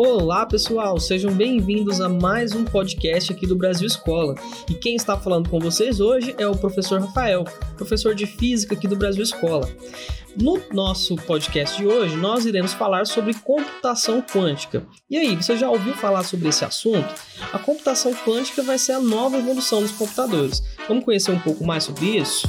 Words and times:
Olá, 0.00 0.46
pessoal, 0.46 1.00
sejam 1.00 1.32
bem-vindos 1.32 2.00
a 2.00 2.08
mais 2.08 2.54
um 2.54 2.64
podcast 2.64 3.32
aqui 3.32 3.48
do 3.48 3.56
Brasil 3.56 3.84
Escola. 3.84 4.36
E 4.70 4.74
quem 4.74 4.94
está 4.94 5.18
falando 5.18 5.48
com 5.48 5.58
vocês 5.58 5.98
hoje 5.98 6.36
é 6.38 6.46
o 6.46 6.56
professor 6.56 7.00
Rafael, 7.00 7.42
professor 7.76 8.14
de 8.14 8.24
física 8.24 8.76
aqui 8.76 8.86
do 8.86 8.94
Brasil 8.94 9.24
Escola. 9.24 9.68
No 10.40 10.62
nosso 10.72 11.16
podcast 11.16 11.76
de 11.76 11.84
hoje, 11.84 12.14
nós 12.14 12.46
iremos 12.46 12.72
falar 12.74 13.08
sobre 13.08 13.34
computação 13.34 14.22
quântica. 14.22 14.86
E 15.10 15.18
aí, 15.18 15.34
você 15.34 15.56
já 15.56 15.68
ouviu 15.68 15.94
falar 15.94 16.22
sobre 16.22 16.48
esse 16.48 16.64
assunto? 16.64 17.12
A 17.52 17.58
computação 17.58 18.14
quântica 18.14 18.62
vai 18.62 18.78
ser 18.78 18.92
a 18.92 19.00
nova 19.00 19.36
evolução 19.36 19.82
dos 19.82 19.90
computadores. 19.90 20.62
Vamos 20.86 21.04
conhecer 21.04 21.32
um 21.32 21.40
pouco 21.40 21.64
mais 21.64 21.82
sobre 21.82 22.18
isso? 22.18 22.46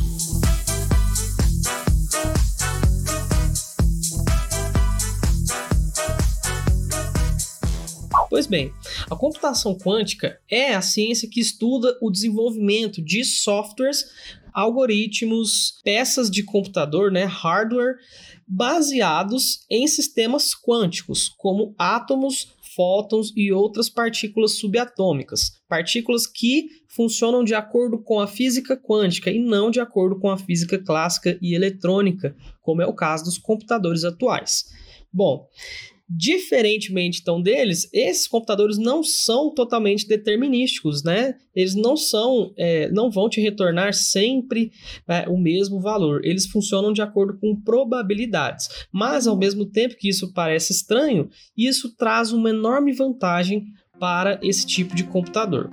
Bem, 8.50 8.74
a 9.10 9.16
computação 9.16 9.78
quântica 9.78 10.40
é 10.50 10.74
a 10.74 10.82
ciência 10.82 11.30
que 11.30 11.40
estuda 11.40 11.98
o 12.02 12.10
desenvolvimento 12.10 13.02
de 13.02 13.24
softwares, 13.24 14.06
algoritmos, 14.54 15.80
peças 15.84 16.30
de 16.30 16.44
computador, 16.44 17.12
né, 17.12 17.24
hardware, 17.26 17.98
baseados 18.48 19.66
em 19.70 19.88
sistemas 19.88 20.54
quânticos, 20.56 21.30
como 21.30 21.74
átomos, 21.78 22.56
fótons 22.76 23.32
e 23.36 23.52
outras 23.52 23.90
partículas 23.90 24.54
subatômicas, 24.54 25.62
partículas 25.68 26.26
que 26.26 26.68
funcionam 26.88 27.44
de 27.44 27.54
acordo 27.54 28.00
com 28.00 28.20
a 28.20 28.28
física 28.28 28.76
quântica 28.76 29.30
e 29.30 29.40
não 29.40 29.70
de 29.70 29.80
acordo 29.80 30.20
com 30.20 30.30
a 30.30 30.38
física 30.38 30.78
clássica 30.78 31.38
e 31.42 31.54
eletrônica, 31.54 32.36
como 32.62 32.82
é 32.82 32.88
o 32.88 32.94
caso 32.94 33.26
dos 33.26 33.38
computadores 33.38 34.04
atuais. 34.04 34.66
Bom, 35.12 35.48
Diferentemente, 36.12 37.20
então, 37.22 37.40
deles, 37.40 37.88
esses 37.94 38.28
computadores 38.28 38.80
não 38.80 39.04
são 39.04 39.54
totalmente 39.54 40.08
determinísticos, 40.08 41.04
né? 41.04 41.36
Eles 41.54 41.76
não 41.76 41.96
são, 41.96 42.52
é, 42.58 42.90
não 42.90 43.12
vão 43.12 43.30
te 43.30 43.40
retornar 43.40 43.94
sempre 43.94 44.72
é, 45.08 45.30
o 45.30 45.38
mesmo 45.38 45.80
valor. 45.80 46.26
Eles 46.26 46.48
funcionam 46.48 46.92
de 46.92 47.04
acordo 47.04 47.38
com 47.38 47.56
probabilidades. 47.62 48.70
Mas, 48.92 49.28
ao 49.28 49.38
mesmo 49.38 49.68
tempo 49.68 49.96
que 49.96 50.10
isso 50.10 50.34
parece 50.34 50.74
estranho, 50.74 51.30
isso 51.56 51.96
traz 51.96 52.32
uma 52.32 52.50
enorme 52.50 52.92
vantagem 52.92 53.66
para 54.00 54.40
esse 54.42 54.66
tipo 54.66 54.96
de 54.96 55.04
computador. 55.04 55.70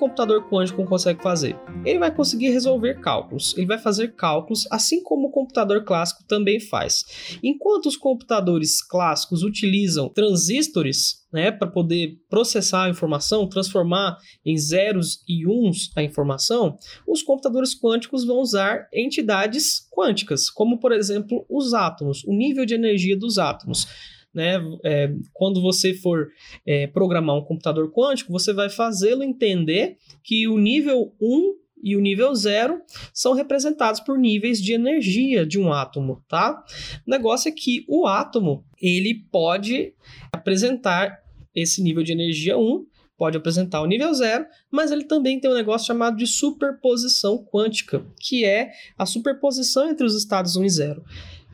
Computador 0.00 0.48
quântico 0.48 0.84
consegue 0.84 1.22
fazer? 1.22 1.56
Ele 1.84 1.98
vai 1.98 2.12
conseguir 2.12 2.48
resolver 2.48 2.94
cálculos. 3.00 3.56
Ele 3.56 3.66
vai 3.66 3.78
fazer 3.78 4.16
cálculos 4.16 4.66
assim 4.70 5.02
como 5.02 5.28
o 5.28 5.30
computador 5.30 5.84
clássico 5.84 6.24
também 6.26 6.58
faz. 6.58 7.38
Enquanto 7.42 7.86
os 7.86 7.96
computadores 7.96 8.82
clássicos 8.82 9.42
utilizam 9.42 10.08
transistores 10.08 11.20
né, 11.32 11.52
para 11.52 11.68
poder 11.68 12.18
processar 12.28 12.84
a 12.84 12.88
informação, 12.88 13.46
transformar 13.46 14.16
em 14.44 14.56
zeros 14.56 15.22
e 15.28 15.46
uns 15.46 15.92
a 15.94 16.02
informação, 16.02 16.76
os 17.06 17.22
computadores 17.22 17.78
quânticos 17.78 18.24
vão 18.24 18.38
usar 18.38 18.88
entidades 18.92 19.86
quânticas, 19.94 20.50
como 20.50 20.80
por 20.80 20.90
exemplo 20.90 21.46
os 21.48 21.74
átomos, 21.74 22.24
o 22.24 22.32
nível 22.32 22.66
de 22.66 22.74
energia 22.74 23.16
dos 23.16 23.38
átomos 23.38 23.86
né? 24.34 24.60
É, 24.84 25.12
quando 25.32 25.60
você 25.60 25.94
for 25.94 26.28
é, 26.66 26.86
programar 26.86 27.36
um 27.36 27.44
computador 27.44 27.90
quântico, 27.90 28.32
você 28.32 28.52
vai 28.52 28.68
fazê-lo 28.68 29.22
entender 29.22 29.96
que 30.22 30.46
o 30.48 30.58
nível 30.58 31.12
1 31.20 31.54
e 31.82 31.96
o 31.96 32.00
nível 32.00 32.34
0 32.34 32.80
são 33.12 33.32
representados 33.32 34.00
por 34.00 34.18
níveis 34.18 34.60
de 34.60 34.72
energia 34.72 35.46
de 35.46 35.58
um 35.58 35.72
átomo, 35.72 36.22
tá? 36.28 36.62
O 37.06 37.10
negócio 37.10 37.48
é 37.48 37.52
que 37.52 37.84
o 37.88 38.06
átomo, 38.06 38.64
ele 38.80 39.14
pode 39.30 39.94
apresentar 40.32 41.20
esse 41.54 41.82
nível 41.82 42.02
de 42.02 42.12
energia 42.12 42.56
1 42.56 42.86
pode 43.20 43.36
apresentar 43.36 43.82
o 43.82 43.86
nível 43.86 44.14
zero, 44.14 44.46
mas 44.70 44.90
ele 44.90 45.04
também 45.04 45.38
tem 45.38 45.50
um 45.50 45.54
negócio 45.54 45.86
chamado 45.86 46.16
de 46.16 46.26
superposição 46.26 47.36
quântica, 47.36 48.02
que 48.18 48.46
é 48.46 48.70
a 48.96 49.04
superposição 49.04 49.90
entre 49.90 50.06
os 50.06 50.16
estados 50.16 50.56
1 50.56 50.64
e 50.64 50.70
0. 50.70 51.04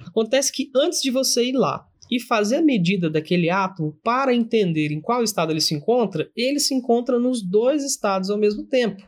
Acontece 0.06 0.52
que 0.52 0.70
antes 0.76 1.02
de 1.02 1.10
você 1.10 1.46
ir 1.46 1.54
lá 1.54 1.84
e 2.10 2.20
fazer 2.20 2.56
a 2.56 2.62
medida 2.62 3.10
daquele 3.10 3.50
átomo 3.50 3.96
para 4.02 4.34
entender 4.34 4.92
em 4.92 5.00
qual 5.00 5.22
estado 5.22 5.52
ele 5.52 5.60
se 5.60 5.74
encontra, 5.74 6.30
ele 6.36 6.58
se 6.58 6.74
encontra 6.74 7.18
nos 7.18 7.42
dois 7.42 7.84
estados 7.84 8.30
ao 8.30 8.38
mesmo 8.38 8.64
tempo. 8.64 9.02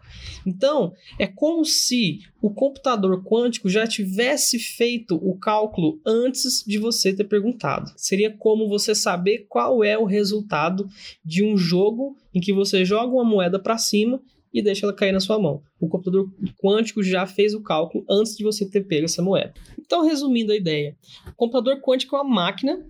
Então, 0.47 0.93
é 1.19 1.27
como 1.27 1.65
se 1.65 2.21
o 2.41 2.51
computador 2.51 3.23
quântico 3.23 3.69
já 3.69 3.87
tivesse 3.87 4.59
feito 4.59 5.17
o 5.17 5.37
cálculo 5.37 6.01
antes 6.07 6.65
de 6.67 6.79
você 6.79 7.13
ter 7.13 7.25
perguntado. 7.25 7.93
Seria 7.97 8.31
como 8.31 8.69
você 8.69 8.95
saber 8.95 9.47
qual 9.49 9.83
é 9.85 9.99
o 9.99 10.05
resultado 10.05 10.89
de 11.25 11.45
um 11.45 11.57
jogo 11.57 12.17
em 12.35 12.41
que 12.41 12.53
você 12.53 12.85
joga 12.85 13.13
uma 13.13 13.25
moeda 13.25 13.59
para 13.59 13.77
cima 13.79 14.21
e 14.53 14.63
deixa 14.63 14.87
ela 14.87 14.95
cair 14.95 15.13
na 15.13 15.21
sua 15.21 15.39
mão. 15.39 15.63
O 15.81 15.89
computador 15.89 16.31
quântico 16.63 17.03
já 17.03 17.27
fez 17.27 17.55
o 17.55 17.63
cálculo 17.63 18.05
antes 18.09 18.37
de 18.37 18.45
você 18.45 18.69
ter 18.69 18.83
pego 18.83 19.05
essa 19.05 19.23
moeda. 19.23 19.55
Então, 19.79 20.05
resumindo 20.05 20.53
a 20.53 20.57
ideia, 20.57 20.97
o 21.27 21.35
computador 21.35 21.81
quântico 21.81 22.17
é 22.17 22.21
uma 22.21 22.35
máquina 22.35 22.85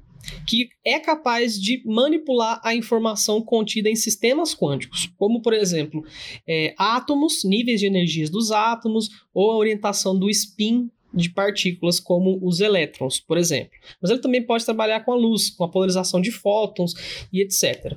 que 0.46 0.68
é 0.84 0.98
capaz 0.98 1.60
de 1.60 1.82
manipular 1.84 2.60
a 2.64 2.74
informação 2.74 3.40
contida 3.40 3.88
em 3.88 3.96
sistemas 3.96 4.54
quânticos, 4.54 5.08
como, 5.16 5.40
por 5.40 5.52
exemplo, 5.52 6.04
é, 6.46 6.74
átomos, 6.76 7.44
níveis 7.44 7.80
de 7.80 7.86
energias 7.86 8.28
dos 8.28 8.50
átomos, 8.50 9.08
ou 9.32 9.50
a 9.50 9.56
orientação 9.56 10.18
do 10.18 10.28
spin 10.28 10.90
de 11.12 11.30
partículas 11.30 11.98
como 11.98 12.38
os 12.42 12.60
elétrons, 12.60 13.18
por 13.18 13.38
exemplo. 13.38 13.72
Mas 14.00 14.10
ele 14.10 14.20
também 14.20 14.42
pode 14.44 14.64
trabalhar 14.64 15.00
com 15.00 15.12
a 15.12 15.16
luz, 15.16 15.50
com 15.50 15.64
a 15.64 15.68
polarização 15.68 16.20
de 16.20 16.30
fótons 16.30 16.94
e 17.32 17.42
etc. 17.42 17.96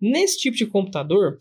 Nesse 0.00 0.38
tipo 0.38 0.56
de 0.56 0.66
computador, 0.66 1.38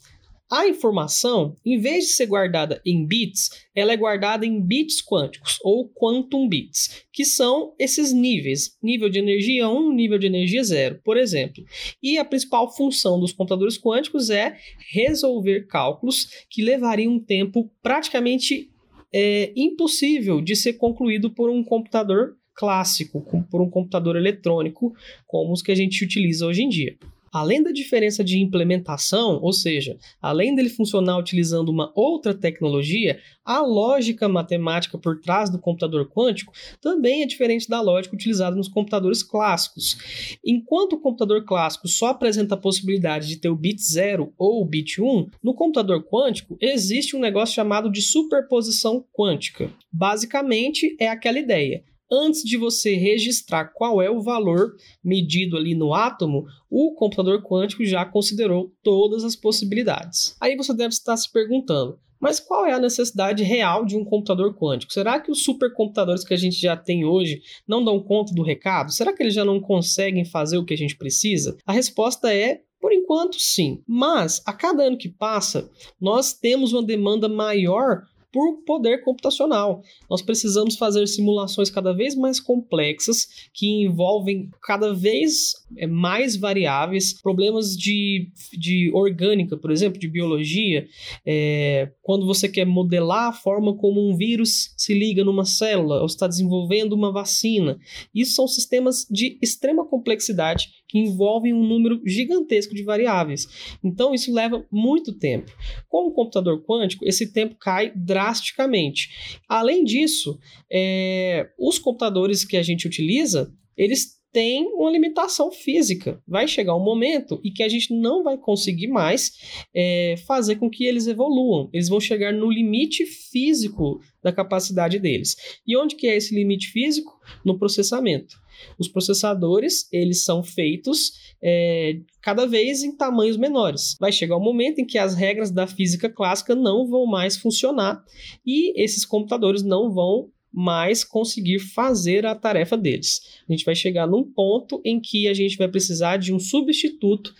a 0.52 0.68
informação, 0.68 1.56
em 1.64 1.80
vez 1.80 2.06
de 2.06 2.12
ser 2.12 2.26
guardada 2.26 2.82
em 2.84 3.06
bits, 3.06 3.50
ela 3.76 3.94
é 3.94 3.98
guardada 3.98 4.46
em 4.46 4.60
bits 4.60 5.04
quânticos, 5.06 5.60
ou 5.64 5.88
quantum 5.88 6.50
bits, 6.50 7.06
que 7.14 7.24
são 7.24 7.76
esses 7.78 8.12
níveis, 8.12 8.76
nível 8.82 9.10
de 9.10 9.20
energia 9.20 9.70
1, 9.70 9.94
nível 9.94 10.18
de 10.18 10.26
energia 10.26 10.64
0, 10.64 11.02
por 11.04 11.18
exemplo. 11.18 11.64
E 12.02 12.18
a 12.18 12.26
principal 12.26 12.76
função 12.76 13.20
dos 13.20 13.32
computadores 13.32 13.78
quânticos 13.78 14.32
é 14.32 14.58
resolver 14.92 15.68
cálculos 15.68 16.28
que 16.50 16.64
levariam 16.64 17.14
um 17.14 17.20
tempo 17.20 17.72
praticamente 17.84 18.72
é, 19.14 19.52
impossível 19.56 20.42
de 20.42 20.56
ser 20.56 20.74
concluído 20.74 21.30
por 21.30 21.50
um 21.50 21.64
computador 21.64 22.36
clássico, 22.56 23.22
por 23.50 23.62
um 23.62 23.70
computador 23.70 24.16
eletrônico, 24.16 24.94
como 25.28 25.54
os 25.54 25.62
que 25.62 25.72
a 25.72 25.76
gente 25.76 26.04
utiliza 26.04 26.46
hoje 26.46 26.64
em 26.64 26.70
dia. 26.70 26.98
Além 27.31 27.62
da 27.62 27.72
diferença 27.72 28.23
de 28.23 28.40
implementação, 28.40 29.40
ou 29.41 29.53
seja, 29.53 29.97
além 30.22 30.56
dele 30.56 30.69
funcionar 30.69 31.17
utilizando 31.17 31.69
uma 31.69 31.91
outra 31.95 32.34
tecnologia, 32.34 33.19
a 33.44 33.62
lógica 33.62 34.29
matemática 34.29 34.97
por 34.97 35.19
trás 35.19 35.50
do 35.50 35.59
computador 35.59 36.09
quântico 36.09 36.53
também 36.81 37.23
é 37.23 37.25
diferente 37.25 37.68
da 37.68 37.81
lógica 37.81 38.16
utilizada 38.16 38.56
nos 38.56 38.68
computadores 38.68 39.23
clássicos. 39.23 39.97
Enquanto 40.45 40.94
o 40.94 41.00
computador 41.00 41.44
clássico 41.45 41.88
só 41.88 42.07
apresenta 42.07 42.56
a 42.56 42.57
possibilidade 42.57 43.28
de 43.28 43.38
ter 43.38 43.50
o 43.50 43.56
bit 43.56 43.81
0 43.81 44.34
ou 44.38 44.62
o 44.62 44.66
bit 44.66 45.01
1, 45.01 45.28
no 45.44 45.53
computador 45.53 46.03
quântico 46.03 46.57
existe 46.62 47.16
um 47.16 47.19
negócio 47.19 47.56
chamado 47.56 47.91
de 47.91 48.01
superposição 48.01 49.06
quântica. 49.12 49.72
Basicamente, 49.91 50.95
é 51.00 51.07
aquela 51.07 51.39
ideia 51.39 51.84
antes 52.12 52.44
de 52.44 52.58
você 52.58 52.96
registrar 52.96 53.66
qual 53.74 54.02
é 54.02 54.09
o 54.09 54.22
valor 54.22 54.75
medido 55.03 55.58
ali 55.58 55.75
no 55.75 55.94
átomo, 55.94 56.46
o 56.70 56.94
computador 56.94 57.42
quântico 57.44 57.86
já 57.86 58.06
considerou 58.06 58.72
todas 58.84 59.24
as 59.24 59.36
possibilidades. 59.36 60.36
Aí 60.40 60.56
você 60.56 60.74
deve 60.74 60.94
estar 60.94 61.16
se 61.18 61.31
perguntando, 61.31 62.00
mas 62.19 62.39
qual 62.39 62.66
é 62.66 62.74
a 62.74 62.80
necessidade 62.80 63.44
real 63.44 63.86
de 63.86 63.95
um 63.95 64.04
computador 64.04 64.54
quântico? 64.54 64.92
Será 64.92 65.19
que 65.19 65.31
os 65.31 65.44
supercomputadores 65.44 66.24
que 66.24 66.33
a 66.33 66.38
gente 66.38 66.60
já 66.60 66.75
tem 66.75 67.06
hoje 67.06 67.42
não 67.68 67.83
dão 67.83 68.00
conta 68.01 68.33
do 68.33 68.44
recado? 68.44 68.92
Será 68.92 69.13
que 69.13 69.24
eles 69.24 69.33
já 69.33 69.45
não 69.45 69.60
conseguem 69.60 70.25
fazer 70.25 70.57
o 70.57 70.66
que 70.66 70.74
a 70.74 70.78
gente 70.78 70.98
precisa? 70.98 71.57
A 71.66 71.72
resposta 71.72 72.33
é 72.33 72.62
por 72.81 72.94
enquanto, 72.94 73.39
sim. 73.39 73.83
Mas 73.88 74.42
a 74.45 74.54
cada 74.54 74.83
ano 74.83 74.98
que 74.98 75.10
passa, 75.10 75.69
nós 76.00 76.33
temos 76.33 76.72
uma 76.74 76.83
demanda 76.83 77.28
maior 77.28 78.04
por 78.31 78.64
poder 78.66 79.04
computacional. 79.04 79.81
Nós 80.10 80.22
precisamos 80.22 80.76
fazer 80.76 81.08
simulações 81.08 81.70
cada 81.70 81.94
vez 81.94 82.16
mais 82.16 82.40
complexas 82.40 83.28
que 83.54 83.84
envolvem 83.84 84.50
cada 84.62 84.94
vez 84.94 85.54
é, 85.78 85.88
mais 85.88 86.36
variáveis, 86.36 87.14
problemas 87.22 87.76
de, 87.76 88.30
de 88.54 88.92
orgânica, 88.94 89.58
por 89.58 89.72
exemplo, 89.72 90.00
de 90.00 90.08
biologia, 90.08 90.88
é, 91.26 91.92
quando 92.02 92.26
você 92.26 92.48
quer 92.48 92.66
modelar 92.66 93.30
a 93.30 93.34
forma 93.34 93.76
como 93.76 94.08
um 94.08 94.16
vírus 94.16 94.74
se 94.78 94.94
liga 94.94 95.24
numa 95.24 95.46
célula 95.46 96.00
ou 96.00 96.06
está 96.06 96.28
desenvolvendo 96.28 96.94
uma 96.94 97.12
vacina. 97.12 97.80
Isso 98.14 98.36
são 98.36 98.48
sistemas 98.48 99.06
de 99.10 99.38
extrema 99.42 99.86
complexidade 99.86 100.70
que 100.89 100.97
envolvem 100.97 101.53
um 101.53 101.63
número 101.63 102.01
gigantesco 102.03 102.74
de 102.74 102.83
variáveis. 102.83 103.77
Então, 103.83 104.13
isso 104.13 104.33
leva 104.33 104.65
muito 104.71 105.13
tempo. 105.13 105.51
Com 105.88 106.07
o 106.07 106.12
computador 106.12 106.65
quântico, 106.65 107.06
esse 107.07 107.31
tempo 107.31 107.56
cai 107.56 107.94
drasticamente. 107.95 109.39
Além 109.47 109.83
disso, 109.83 110.38
é, 110.69 111.51
os 111.57 111.77
computadores 111.77 112.44
que 112.44 112.57
a 112.57 112.63
gente 112.63 112.88
utiliza, 112.88 113.53
eles 113.77 114.19
tem 114.31 114.66
uma 114.74 114.92
limitação 114.92 115.52
física. 115.52 116.22
Vai 116.28 116.48
chegar 116.48 116.76
um 116.76 116.84
momento 116.84 117.40
em 117.44 117.52
que 117.52 117.64
a 117.64 117.70
gente 117.70 117.94
não 117.94 118.24
vai 118.24 118.38
conseguir 118.38 118.88
mais 118.88 119.31
é, 119.74 120.16
fazer 120.28 120.58
com 120.58 120.70
que 120.70 120.86
eles 120.86 121.08
evoluam. 121.08 121.70
Eles 121.74 121.90
vão 121.90 122.00
chegar 122.00 122.31
no 122.31 122.50
limite 122.50 123.06
físico 123.06 124.00
da 124.24 124.31
capacidade 124.31 125.00
deles. 125.00 125.36
E 125.66 125.78
onde 125.78 125.96
que 125.96 126.08
é 126.08 126.16
esse 126.16 126.36
limite 126.36 126.68
físico? 126.72 127.20
No 127.44 127.58
processamento. 127.58 128.36
Os 128.78 128.88
processadores, 128.88 129.88
eles 129.92 130.24
são 130.24 130.44
feitos 130.44 131.14
é, 131.42 132.00
cada 132.22 132.46
vez 132.46 132.84
em 132.84 132.96
tamanhos 132.96 133.38
menores. 133.38 133.96
Vai 134.00 134.12
chegar 134.12 134.38
um 134.38 134.44
momento 134.44 134.80
em 134.80 134.86
que 134.86 134.98
as 134.98 135.16
regras 135.16 135.52
da 135.52 135.66
física 135.66 136.10
clássica 136.10 136.56
não 136.56 136.88
vão 136.88 137.06
mais 137.06 137.38
funcionar 137.38 138.04
e 138.46 138.81
esses 138.81 139.06
computadores 139.06 139.64
não 139.64 139.92
vão 139.92 140.30
mais 140.51 141.04
conseguir 141.04 141.60
fazer 141.60 142.25
a 142.25 142.36
tarefa 142.36 142.75
deles. 142.75 143.22
A 143.48 143.51
gente 143.51 143.66
vai 143.66 143.75
chegar 143.75 144.07
num 144.07 144.24
ponto 144.24 144.81
em 144.84 145.00
que 145.00 145.28
a 145.28 145.34
gente 145.34 145.57
vai 145.57 145.68
precisar 145.68 146.18
de 146.18 146.34
um 146.34 146.40
substituto 146.40 147.34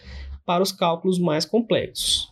para 0.46 0.64
os 0.64 0.72
cálculos 0.72 1.20
mais 1.20 1.46
complexos. 1.46 2.32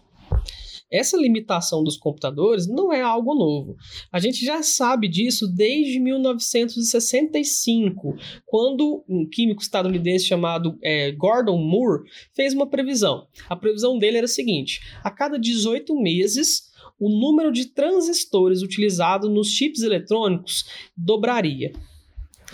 Essa 0.89 1.17
limitação 1.17 1.83
dos 1.83 1.97
computadores 1.97 2.65
não 2.65 2.93
é 2.93 3.01
algo 3.01 3.35
novo. 3.35 3.75
A 4.11 4.19
gente 4.19 4.45
já 4.45 4.63
sabe 4.63 5.09
disso 5.09 5.47
desde 5.47 5.99
1965, 5.99 8.15
quando 8.45 9.03
um 9.07 9.27
químico 9.27 9.61
estadunidense 9.61 10.25
chamado 10.25 10.77
é, 10.81 11.11
Gordon 11.11 11.57
Moore 11.57 12.09
fez 12.33 12.53
uma 12.53 12.69
previsão. 12.69 13.27
A 13.49 13.55
previsão 13.55 13.99
dele 13.99 14.17
era 14.17 14.25
a 14.25 14.29
seguinte: 14.29 14.81
a 15.03 15.11
cada 15.11 15.37
18 15.37 15.93
meses 16.01 16.71
o 16.99 17.09
número 17.09 17.51
de 17.51 17.67
transistores 17.67 18.61
utilizado 18.61 19.29
nos 19.29 19.49
chips 19.49 19.81
eletrônicos 19.81 20.65
dobraria 20.95 21.73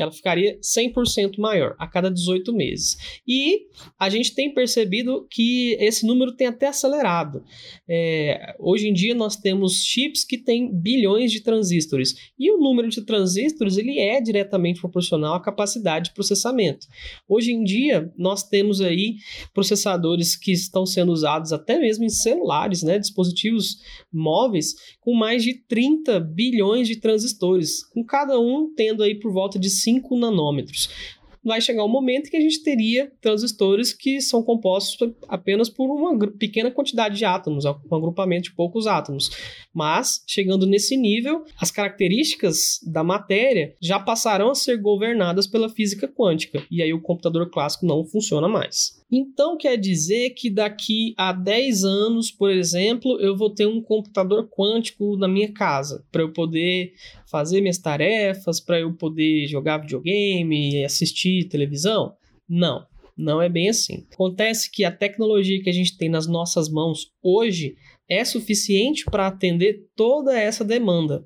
ela 0.02 0.12
ficaria 0.12 0.58
100% 0.60 1.38
maior 1.38 1.76
a 1.78 1.88
cada 1.88 2.10
18 2.10 2.54
meses. 2.54 2.98
E 3.28 3.68
a 4.00 4.10
gente 4.10 4.34
tem 4.34 4.54
percebido 4.54 5.28
que 5.30 5.78
esse 5.80 6.06
número 6.06 6.36
tem 6.36 6.48
até 6.48 6.68
acelerado. 6.68 7.44
É, 7.88 8.56
hoje 8.60 8.88
em 8.88 8.94
dia 8.94 9.14
nós 9.14 9.36
temos 9.36 9.84
chips 9.84 10.24
que 10.24 10.38
têm 10.38 10.74
bilhões 10.74 11.32
de 11.32 11.42
transistores 11.42 12.16
e 12.38 12.52
o 12.52 12.58
número 12.58 12.90
de 12.90 13.02
transistores 13.06 13.78
ele 13.78 14.00
é 14.00 14.20
diretamente 14.22 14.80
proporcional 14.80 15.36
à 15.36 15.42
capacidade 15.42 16.10
de 16.10 16.14
processamento. 16.14 16.88
Hoje 17.28 17.52
em 17.52 17.64
dia 17.64 18.12
nós 18.18 18.44
temos 18.44 18.82
aí 18.82 19.16
processadores 19.54 20.36
que 20.36 20.52
estão 20.52 20.86
sendo 20.86 21.12
usados 21.12 21.52
até 21.54 21.80
mesmo 21.80 22.04
em 22.06 22.10
celulares, 22.10 22.84
né, 22.84 22.98
dispositivos 22.98 23.78
móveis 24.12 24.74
com 25.00 25.14
mais 25.14 25.44
de 25.44 25.54
30 25.54 26.20
bilhões 26.20 26.88
de 26.88 26.96
transistores, 26.98 27.84
com 27.84 28.04
cada 28.04 28.40
um 28.40 28.74
tendo 28.76 29.04
aí 29.04 29.20
por 29.20 29.32
volta 29.32 29.60
de 29.60 29.70
5 29.84 30.18
nanômetros. 30.18 30.90
Vai 31.46 31.60
chegar 31.60 31.84
um 31.84 31.90
momento 31.90 32.30
que 32.30 32.38
a 32.38 32.40
gente 32.40 32.64
teria 32.64 33.12
transistores 33.20 33.92
que 33.92 34.22
são 34.22 34.42
compostos 34.42 35.14
apenas 35.28 35.68
por 35.68 35.94
uma 35.94 36.18
pequena 36.32 36.72
quantidade 36.72 37.18
de 37.18 37.26
átomos, 37.26 37.66
um 37.66 37.96
agrupamento 37.96 38.44
de 38.44 38.56
poucos 38.56 38.88
átomos. 38.88 39.30
Mas, 39.74 40.24
chegando 40.26 40.66
nesse 40.66 40.96
nível, 40.96 41.44
as 41.60 41.70
características 41.70 42.80
da 42.88 43.04
matéria 43.04 43.76
já 43.82 44.00
passarão 44.00 44.52
a 44.52 44.56
ser 44.56 44.78
governadas 44.78 45.46
pela 45.46 45.68
física 45.68 46.08
quântica, 46.08 46.64
e 46.72 46.82
aí 46.82 46.94
o 46.94 47.02
computador 47.02 47.50
clássico 47.50 47.86
não 47.86 48.06
funciona 48.06 48.48
mais. 48.48 49.03
Então 49.16 49.56
quer 49.56 49.78
dizer 49.78 50.32
que 50.32 50.50
daqui 50.50 51.14
a 51.16 51.32
10 51.32 51.84
anos, 51.84 52.32
por 52.32 52.50
exemplo, 52.50 53.22
eu 53.22 53.38
vou 53.38 53.52
ter 53.52 53.68
um 53.68 53.80
computador 53.80 54.50
quântico 54.50 55.16
na 55.18 55.28
minha 55.28 55.54
casa 55.54 56.04
para 56.12 56.24
eu 56.24 56.34
poder 56.34 56.94
fazer 57.28 57.62
minhas 57.62 57.78
tarefas, 57.78 58.60
para 58.60 58.80
eu 58.80 58.92
poder 58.92 59.46
jogar 59.46 59.78
videogame, 59.78 60.84
assistir 60.84 61.48
televisão? 61.48 62.16
Não, 62.50 62.88
não 63.16 63.40
é 63.40 63.48
bem 63.48 63.70
assim. 63.70 64.04
Acontece 64.12 64.72
que 64.72 64.84
a 64.84 64.92
tecnologia 64.92 65.62
que 65.62 65.70
a 65.70 65.74
gente 65.74 65.96
tem 65.96 66.10
nas 66.10 66.26
nossas 66.26 66.68
mãos 66.68 67.12
hoje 67.22 67.76
é 68.10 68.26
suficiente 68.26 69.06
para 69.06 69.28
atender 69.28 69.92
toda 69.96 70.36
essa 70.36 70.66
demanda. 70.66 71.24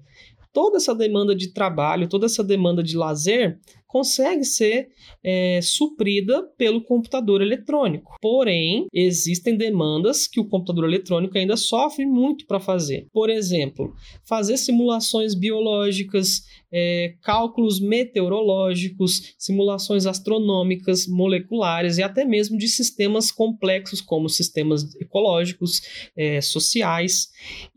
Toda 0.58 0.78
essa 0.78 0.96
demanda 0.96 1.36
de 1.36 1.54
trabalho, 1.54 2.10
toda 2.10 2.26
essa 2.26 2.44
demanda 2.44 2.82
de 2.82 2.98
lazer 2.98 3.60
consegue 3.86 4.44
ser 4.44 4.90
é, 5.24 5.60
suprida 5.62 6.42
pelo 6.58 6.84
computador 6.84 7.44
eletrônico. 7.44 8.16
Porém, 8.20 8.88
existem 8.92 9.56
demandas 9.56 10.26
que 10.26 10.40
o 10.40 10.50
computador 10.50 10.86
eletrônico 10.86 11.38
ainda 11.38 11.56
sofre 11.56 12.08
muito 12.08 12.48
para 12.48 12.60
fazer. 12.60 13.06
Por 13.14 13.30
exemplo, 13.30 13.94
fazer 14.28 14.58
simulações 14.58 15.36
biológicas, 15.36 16.42
é, 16.74 17.14
cálculos 17.22 17.80
meteorológicos, 17.80 19.36
simulações 19.38 20.08
astronômicas, 20.08 21.06
moleculares 21.06 22.00
e 22.00 22.04
até 22.04 22.26
mesmo 22.26 22.58
de 22.58 22.68
sistemas 22.68 23.32
complexos 23.32 24.02
como 24.02 24.28
sistemas 24.28 24.96
ecológicos, 24.96 25.82
é, 26.18 26.42
sociais. 26.42 27.28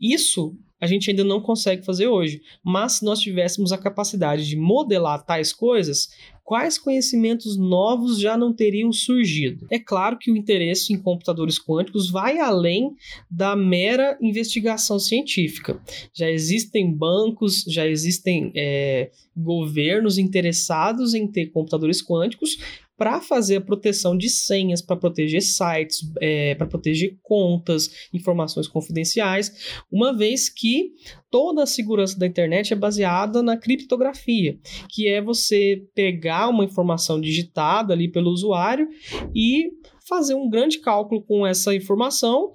Isso 0.01 0.57
a 0.81 0.87
gente 0.87 1.11
ainda 1.11 1.23
não 1.23 1.39
consegue 1.39 1.85
fazer 1.85 2.07
hoje. 2.07 2.41
Mas 2.63 2.93
se 2.93 3.05
nós 3.05 3.19
tivéssemos 3.19 3.71
a 3.71 3.77
capacidade 3.77 4.47
de 4.47 4.57
modelar 4.57 5.23
tais 5.23 5.53
coisas, 5.53 6.09
quais 6.43 6.77
conhecimentos 6.77 7.55
novos 7.55 8.19
já 8.19 8.35
não 8.35 8.51
teriam 8.51 8.91
surgido? 8.91 9.67
É 9.69 9.77
claro 9.77 10.17
que 10.17 10.31
o 10.31 10.35
interesse 10.35 10.91
em 10.91 10.97
computadores 11.01 11.63
quânticos 11.63 12.09
vai 12.09 12.39
além 12.39 12.95
da 13.29 13.55
mera 13.55 14.17
investigação 14.19 14.99
científica. 14.99 15.79
Já 16.13 16.29
existem 16.29 16.91
bancos, 16.91 17.63
já 17.67 17.87
existem 17.87 18.51
é, 18.55 19.11
governos 19.37 20.17
interessados 20.17 21.13
em 21.13 21.27
ter 21.27 21.51
computadores 21.51 22.03
quânticos 22.03 22.57
para 23.01 23.19
fazer 23.19 23.55
a 23.55 23.61
proteção 23.61 24.15
de 24.15 24.29
senhas, 24.29 24.79
para 24.79 24.95
proteger 24.95 25.41
sites, 25.41 26.07
é, 26.21 26.53
para 26.53 26.67
proteger 26.67 27.17
contas, 27.23 27.89
informações 28.13 28.67
confidenciais, 28.67 29.81
uma 29.91 30.15
vez 30.15 30.47
que 30.47 30.91
toda 31.31 31.63
a 31.63 31.65
segurança 31.65 32.19
da 32.19 32.27
internet 32.27 32.71
é 32.71 32.75
baseada 32.75 33.41
na 33.41 33.57
criptografia, 33.57 34.55
que 34.87 35.07
é 35.07 35.19
você 35.19 35.83
pegar 35.95 36.47
uma 36.49 36.63
informação 36.63 37.19
digitada 37.19 37.91
ali 37.91 38.07
pelo 38.07 38.29
usuário 38.29 38.87
e 39.33 39.71
fazer 40.07 40.35
um 40.35 40.47
grande 40.47 40.77
cálculo 40.77 41.23
com 41.23 41.47
essa 41.47 41.73
informação 41.73 42.53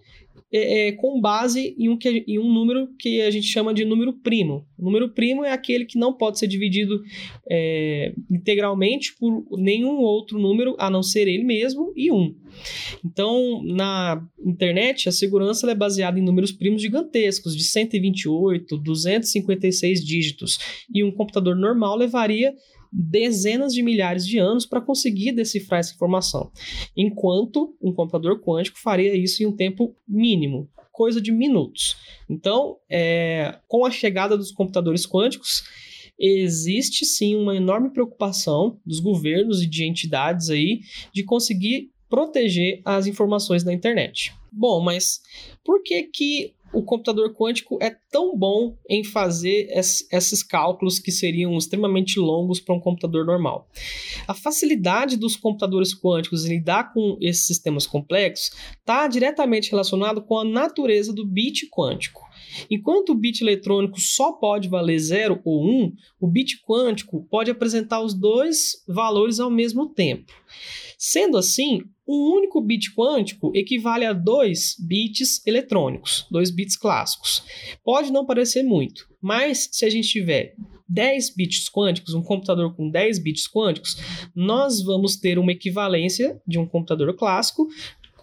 é, 0.53 0.89
é, 0.89 0.93
com 0.93 1.21
base 1.21 1.75
em 1.77 1.89
um, 1.89 1.97
que, 1.97 2.25
em 2.27 2.39
um 2.39 2.53
número 2.53 2.89
que 2.99 3.21
a 3.21 3.31
gente 3.31 3.47
chama 3.47 3.75
de 3.75 3.85
número 3.85 4.13
primo. 4.13 4.65
O 4.79 4.85
número 4.85 5.09
primo 5.09 5.45
é 5.45 5.51
aquele 5.51 5.85
que 5.85 5.99
não 5.99 6.13
pode 6.13 6.39
ser 6.39 6.47
dividido 6.47 7.03
é, 7.51 8.15
integralmente 8.31 9.17
por 9.19 9.45
nenhum 9.59 9.99
outro 9.99 10.39
número 10.39 10.77
a 10.79 10.89
não 10.89 11.03
ser 11.03 11.27
ele 11.27 11.43
mesmo 11.43 11.93
e 11.97 12.13
um. 12.13 12.35
Então, 13.05 13.61
na 13.65 14.25
internet, 14.45 15.09
a 15.09 15.13
segurança 15.13 15.71
é 15.71 15.75
baseada 15.75 16.19
em 16.19 16.23
números 16.23 16.53
primos 16.53 16.81
gigantescos, 16.81 17.57
de 17.57 17.65
128, 17.65 18.79
256 18.79 20.05
dígitos, 20.05 20.59
e 20.93 21.03
um 21.03 21.11
computador 21.11 21.57
normal 21.57 21.97
levaria 21.97 22.55
dezenas 22.99 23.75
de 23.75 23.83
milhares 23.83 24.27
de 24.27 24.39
anos 24.39 24.65
para 24.65 24.81
conseguir 24.81 25.33
decifrar 25.33 25.81
essa 25.81 25.95
informação, 25.95 26.51
enquanto 26.97 27.77
um 27.83 27.93
computador 27.93 28.41
quântico 28.41 28.79
faria 28.81 29.15
isso 29.15 29.43
em 29.43 29.47
um 29.47 29.53
tempo 29.53 29.95
mínimo, 30.09 30.67
coisa 30.91 31.21
de 31.21 31.31
minutos. 31.31 31.97
Então, 32.29 32.79
é, 32.89 33.59
com 33.69 33.85
a 33.85 33.91
chegada 33.91 34.37
dos 34.37 34.51
computadores 34.51 35.07
quânticos, 35.07 35.63
existe 36.19 37.05
sim 37.05 37.37
uma 37.37 37.55
enorme 37.55 37.91
preocupação 37.91 38.81
dos 38.87 38.99
governos 38.99 39.63
e 39.63 39.67
de 39.67 39.85
entidades 39.85 40.49
aí 40.49 40.81
de 41.13 41.23
conseguir 41.23 41.91
proteger 42.09 42.81
as 42.83 43.07
informações 43.07 43.63
da 43.63 43.75
internet. 43.75 44.33
Bom, 44.51 44.81
mas 44.81 45.21
por 45.63 45.83
que 45.83 46.05
que 46.05 46.55
o 46.73 46.83
computador 46.83 47.33
quântico 47.35 47.79
é 47.81 47.97
tão 48.11 48.37
bom 48.37 48.77
em 48.89 49.05
fazer 49.05 49.69
esses 49.71 50.43
cálculos 50.43 50.99
que 50.99 51.13
seriam 51.13 51.57
extremamente 51.57 52.19
longos 52.19 52.61
para 52.61 52.75
um 52.75 52.81
computador 52.81 53.25
normal. 53.25 53.69
A 54.27 54.35
facilidade 54.35 55.17
dos 55.17 55.37
computadores 55.37 55.95
quânticos 55.95 56.45
em 56.45 56.57
lidar 56.57 56.93
com 56.93 57.17
esses 57.21 57.47
sistemas 57.47 57.87
complexos 57.87 58.51
está 58.79 59.07
diretamente 59.07 59.71
relacionado 59.71 60.23
com 60.23 60.39
a 60.39 60.45
natureza 60.45 61.13
do 61.13 61.27
bit 61.27 61.69
quântico. 61.71 62.27
Enquanto 62.71 63.11
o 63.11 63.15
bit 63.15 63.43
eletrônico 63.43 64.01
só 64.01 64.33
pode 64.33 64.69
valer 64.69 64.99
0 64.99 65.41
ou 65.45 65.65
1, 65.65 65.69
um, 65.69 65.93
o 66.21 66.27
bit 66.27 66.63
quântico 66.67 67.27
pode 67.31 67.51
apresentar 67.51 68.01
os 68.01 68.15
dois 68.15 68.83
valores 68.89 69.41
ao 69.41 69.51
mesmo 69.51 69.89
tempo. 69.89 70.33
Sendo 70.99 71.37
assim, 71.37 71.83
Um 72.07 72.37
único 72.37 72.61
bit 72.61 72.95
quântico 72.95 73.51
equivale 73.55 74.05
a 74.05 74.13
dois 74.13 74.77
bits 74.79 75.45
eletrônicos, 75.47 76.27
dois 76.31 76.51
bits 76.51 76.77
clássicos. 76.77 77.43
Pode 77.85 78.13
não 78.13 78.25
parecer 78.25 78.63
muito, 78.63 79.09
mas 79.21 79.69
se 79.73 79.85
a 79.85 79.91
gente 79.91 80.09
tiver 80.09 80.55
10 80.89 81.35
bits 81.35 81.69
quânticos, 81.69 82.15
um 82.15 82.23
computador 82.23 82.75
com 82.75 82.89
10 82.89 83.19
bits 83.19 83.49
quânticos, 83.51 83.97
nós 84.35 84.81
vamos 84.83 85.17
ter 85.17 85.39
uma 85.39 85.53
equivalência 85.53 86.41
de 86.47 86.59
um 86.59 86.67
computador 86.67 87.13
clássico 87.15 87.67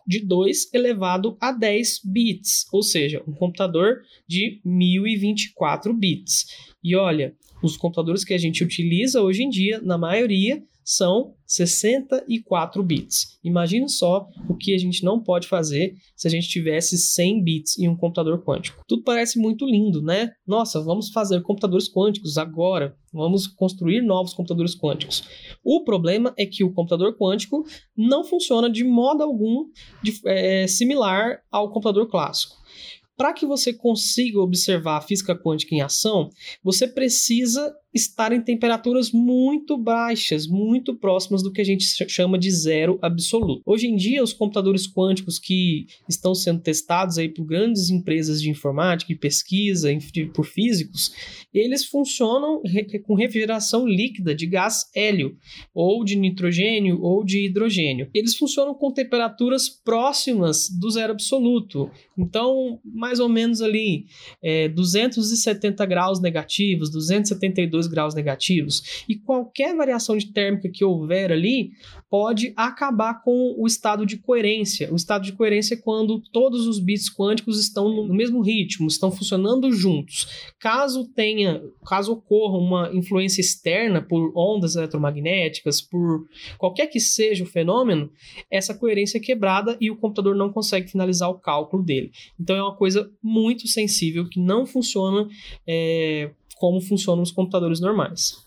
de 0.06 0.20
2 0.20 0.74
elevado 0.74 1.38
a 1.40 1.52
10 1.52 2.02
bits, 2.06 2.66
ou 2.72 2.84
seja, 2.84 3.24
um 3.28 3.34
computador 3.34 4.02
de 4.28 4.62
1024 4.63 5.94
bits. 5.94 6.46
E 6.84 6.96
olha, 6.96 7.36
os 7.62 7.78
computadores 7.78 8.25
que 8.25 8.34
a 8.34 8.38
gente 8.38 8.63
utiliza 8.63 9.22
hoje 9.22 9.44
em 9.44 9.50
dia, 9.50 9.80
na 9.82 9.98
maioria, 9.98 10.62
são 10.84 11.36
64 11.46 12.84
bits. 12.84 13.40
Imagina 13.44 13.88
só 13.88 14.28
o 14.50 14.56
que 14.56 14.74
a 14.74 14.78
gente 14.78 15.04
não 15.04 15.22
pode 15.22 15.48
fazer 15.48 15.96
se 16.16 16.28
a 16.28 16.32
gente 16.32 16.48
tivesse 16.48 16.98
100 16.98 17.44
bits 17.44 17.80
em 17.80 17.88
um 17.88 17.96
computador 17.96 18.44
quântico. 18.44 18.84
Tudo 18.88 19.04
parece 19.04 19.40
muito 19.40 19.66
lindo, 19.66 20.02
né? 20.02 20.32
Nossa, 20.46 20.82
vamos 20.82 21.10
fazer 21.10 21.42
computadores 21.42 21.92
quânticos 21.92 22.38
agora. 22.38 22.96
Vamos 23.13 23.46
construir 23.48 24.02
novos 24.02 24.34
computadores 24.34 24.75
quânticos. 24.75 25.24
O 25.63 25.84
problema 25.84 26.34
é 26.38 26.46
que 26.46 26.63
o 26.63 26.74
computador 26.74 27.16
quântico 27.18 27.63
não 27.96 28.24
funciona 28.24 28.70
de 28.70 28.84
modo 28.84 29.24
algum 29.24 29.66
de, 30.02 30.20
é, 30.25 30.68
similar 30.68 31.42
ao 31.52 31.72
computador 31.72 32.10
clássico. 32.10 32.56
Para 33.16 33.34
que 33.34 33.46
você 33.46 33.72
consiga 33.72 34.40
observar 34.40 34.98
a 34.98 35.02
física 35.02 35.36
quântica 35.36 35.75
em 35.75 35.82
ação, 35.82 36.30
você 36.63 36.88
precisa 36.88 37.74
estar 37.93 38.31
em 38.31 38.41
temperaturas 38.41 39.12
muito 39.12 39.77
baixas, 39.77 40.47
muito 40.47 40.95
próximas 40.95 41.43
do 41.43 41.51
que 41.51 41.62
a 41.62 41.65
gente 41.65 41.85
chama 42.09 42.38
de 42.38 42.50
zero 42.50 42.97
absoluto. 43.01 43.62
Hoje 43.65 43.88
em 43.88 43.95
dia, 43.95 44.23
os 44.23 44.33
computadores 44.33 44.88
quânticos 44.88 45.38
que 45.38 45.85
estão 46.09 46.33
sendo 46.33 46.62
testados 46.62 47.17
aí 47.17 47.29
por 47.29 47.45
grandes 47.45 47.89
empresas 47.89 48.41
de 48.41 48.50
informática 48.50 49.12
e 49.12 49.15
pesquisa 49.15 49.89
por 50.33 50.45
físicos, 50.45 51.13
eles 51.53 51.85
funcionam 51.85 52.62
com 53.05 53.15
refrigeração 53.15 53.88
líquida 53.88 54.33
de 54.33 54.45
gás 54.47 54.89
hélio, 54.95 55.38
ou 55.73 56.03
de 56.03 56.15
nitrogênio, 56.15 57.01
ou 57.01 57.23
de 57.23 57.45
hidrogênio. 57.45 58.09
Eles 58.13 58.35
funcionam 58.35 58.73
com 58.73 58.91
temperaturas 58.91 59.69
próximas 59.69 60.69
do 60.69 60.89
zero 60.89 61.13
absoluto. 61.13 61.91
Então, 62.17 62.79
mais 62.83 63.19
ou 63.19 63.29
menos 63.29 63.62
ali, 63.62 64.05
é, 64.41 64.67
270 64.69 65.85
graus 65.85 66.19
negativos, 66.19 66.89
272 66.89 67.83
2 67.84 67.88
graus 67.88 68.16
negativos. 68.16 69.04
E 69.08 69.16
qualquer 69.16 69.75
variação 69.75 70.18
de 70.18 70.32
térmica 70.32 70.70
que 70.70 70.84
houver 70.84 71.32
ali 71.32 71.72
pode 72.10 72.54
acabar 72.56 73.24
com 73.24 73.56
o 73.58 73.66
estado 73.66 74.06
de 74.06 74.18
coerência. 74.18 74.92
O 74.92 74.96
estado 74.96 75.24
de 75.24 75.34
coerência 75.34 75.74
é 75.74 75.78
quando 75.78 76.20
todos 76.32 76.68
os 76.68 76.80
bits 76.80 77.10
quânticos 77.10 77.60
estão 77.60 77.90
no 77.90 78.13
mesmo 78.13 78.42
ritmo, 78.42 78.88
estão 78.88 79.12
funcionando 79.12 79.72
juntos. 79.72 80.52
Caso 80.60 81.08
tenha, 81.08 81.62
caso 81.86 82.13
ocorra 82.13 82.58
uma 82.58 82.92
influência 82.94 83.42
externa 83.42 84.02
por 84.02 84.32
ondas 84.36 84.75
eletromagnéticas, 84.75 85.82
por 85.82 86.28
qualquer 86.58 86.88
que 86.88 87.00
seja 87.00 87.44
o 87.44 87.48
fenômeno, 87.48 88.12
essa 88.50 88.74
coerência 88.74 89.18
é 89.18 89.22
quebrada 89.22 89.75
e 89.82 89.90
o 89.90 89.98
computador 89.98 90.36
não 90.36 90.52
consegue 90.52 90.90
finalizar 90.90 91.30
o 91.30 91.40
cálculo 91.40 91.84
dele. 91.84 92.12
Então 92.40 92.56
é 92.56 92.62
uma 92.62 92.75
coisa 92.75 93.12
muito 93.22 93.68
sensível 93.68 94.30
que 94.30 94.40
não 94.40 94.66
funciona 94.66 95.28
é, 95.66 96.30
como 96.63 96.79
funcionam 96.79 97.22
os 97.22 97.29
computadores 97.29 97.82
normais. 97.82 98.38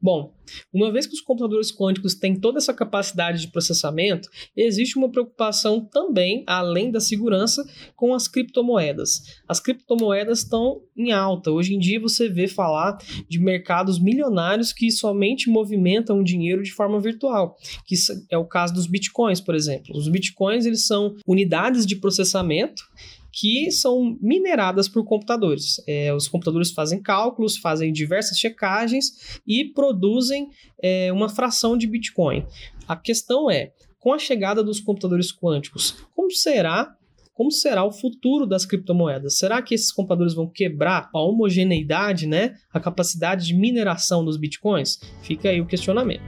Bom, 0.00 0.34
uma 0.74 0.90
vez 0.90 1.06
que 1.06 1.14
os 1.14 1.20
computadores 1.20 1.70
quânticos 1.70 2.12
têm 2.12 2.34
toda 2.34 2.58
essa 2.58 2.74
capacidade 2.74 3.40
de 3.40 3.52
processamento, 3.52 4.28
existe 4.56 4.98
uma 4.98 5.08
preocupação 5.08 5.80
também, 5.80 6.42
além 6.44 6.90
da 6.90 6.98
segurança, 6.98 7.64
com 7.94 8.14
as 8.14 8.26
criptomoedas. 8.26 9.40
As 9.46 9.60
criptomoedas 9.60 10.40
estão 10.40 10.82
em 10.96 11.12
alta. 11.12 11.52
Hoje 11.52 11.72
em 11.72 11.78
dia 11.78 12.00
você 12.00 12.28
vê 12.28 12.48
falar 12.48 12.98
de 13.28 13.38
mercados 13.38 14.00
milionários 14.00 14.72
que 14.72 14.90
somente 14.90 15.48
movimentam 15.48 16.24
dinheiro 16.24 16.64
de 16.64 16.72
forma 16.72 16.98
virtual, 17.00 17.56
que 17.86 17.94
é 18.28 18.36
o 18.36 18.44
caso 18.44 18.74
dos 18.74 18.88
bitcoins, 18.88 19.40
por 19.40 19.54
exemplo. 19.54 19.96
Os 19.96 20.08
bitcoins 20.08 20.66
eles 20.66 20.84
são 20.84 21.14
unidades 21.24 21.86
de 21.86 21.94
processamento 21.94 22.82
que 23.32 23.70
são 23.70 24.18
mineradas 24.20 24.88
por 24.88 25.04
computadores. 25.04 25.82
É, 25.88 26.14
os 26.14 26.28
computadores 26.28 26.70
fazem 26.70 27.00
cálculos, 27.00 27.56
fazem 27.56 27.90
diversas 27.90 28.38
checagens 28.38 29.40
e 29.46 29.64
produzem 29.64 30.50
é, 30.82 31.10
uma 31.12 31.28
fração 31.28 31.76
de 31.76 31.86
Bitcoin. 31.86 32.44
A 32.86 32.94
questão 32.94 33.50
é, 33.50 33.72
com 33.98 34.12
a 34.12 34.18
chegada 34.18 34.62
dos 34.62 34.80
computadores 34.80 35.32
quânticos, 35.32 35.96
como 36.14 36.30
será 36.30 36.94
como 37.34 37.50
será 37.50 37.82
o 37.82 37.90
futuro 37.90 38.46
das 38.46 38.66
criptomoedas? 38.66 39.38
Será 39.38 39.62
que 39.62 39.74
esses 39.74 39.90
computadores 39.90 40.34
vão 40.34 40.46
quebrar 40.46 41.08
a 41.14 41.20
homogeneidade, 41.20 42.26
né, 42.26 42.54
a 42.70 42.78
capacidade 42.78 43.46
de 43.46 43.54
mineração 43.54 44.22
dos 44.22 44.36
bitcoins? 44.36 45.00
Fica 45.22 45.48
aí 45.48 45.58
o 45.58 45.66
questionamento. 45.66 46.22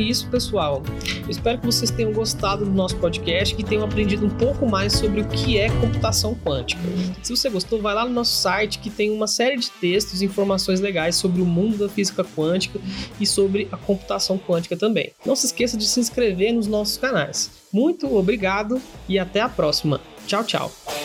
Isso, 0.00 0.28
pessoal. 0.28 0.82
Eu 1.22 1.30
espero 1.30 1.58
que 1.58 1.66
vocês 1.66 1.90
tenham 1.90 2.12
gostado 2.12 2.64
do 2.64 2.70
nosso 2.70 2.96
podcast, 2.96 3.54
que 3.54 3.64
tenham 3.64 3.84
aprendido 3.84 4.26
um 4.26 4.30
pouco 4.30 4.66
mais 4.66 4.94
sobre 4.94 5.20
o 5.20 5.28
que 5.28 5.58
é 5.58 5.68
computação 5.80 6.34
quântica. 6.34 6.80
Se 7.22 7.36
você 7.36 7.48
gostou, 7.48 7.80
vai 7.80 7.94
lá 7.94 8.04
no 8.04 8.12
nosso 8.12 8.36
site 8.36 8.78
que 8.78 8.90
tem 8.90 9.10
uma 9.10 9.26
série 9.26 9.58
de 9.58 9.70
textos 9.70 10.22
e 10.22 10.24
informações 10.24 10.80
legais 10.80 11.16
sobre 11.16 11.40
o 11.40 11.46
mundo 11.46 11.78
da 11.78 11.88
física 11.88 12.24
quântica 12.24 12.80
e 13.20 13.26
sobre 13.26 13.68
a 13.70 13.76
computação 13.76 14.38
quântica 14.38 14.76
também. 14.76 15.12
Não 15.24 15.36
se 15.36 15.46
esqueça 15.46 15.76
de 15.76 15.86
se 15.86 16.00
inscrever 16.00 16.52
nos 16.52 16.66
nossos 16.66 16.96
canais. 16.96 17.50
Muito 17.72 18.14
obrigado 18.16 18.80
e 19.08 19.18
até 19.18 19.40
a 19.40 19.48
próxima. 19.48 20.00
Tchau, 20.26 20.44
tchau. 20.44 20.99